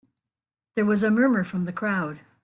There 0.73 0.83
was 0.83 1.03
a 1.03 1.11
murmur 1.11 1.43
from 1.43 1.65
the 1.65 1.71
crowd. 1.71 2.21